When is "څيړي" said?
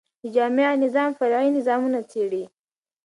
2.11-2.43